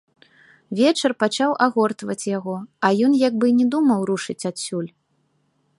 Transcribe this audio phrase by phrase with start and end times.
[0.77, 2.55] Вечар пачаў агортваць яго,
[2.89, 4.89] а ён як бы і не думаў рушыць адсюль.